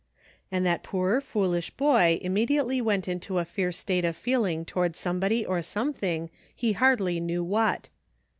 And 0.51 0.65
that 0.65 0.81
poor, 0.81 1.21
foolish 1.21 1.69
boy 1.69 2.17
immediately 2.23 2.81
went 2.81 3.07
into 3.07 3.37
a 3.37 3.45
fierce 3.45 3.77
state 3.77 4.03
of 4.03 4.17
feeling 4.17 4.65
toward 4.65 4.95
somebody 4.95 5.45
or 5.45 5.61
something, 5.61 6.31
he 6.55 6.71
hardly 6.71 7.19
knew 7.19 7.43
what. 7.43 7.89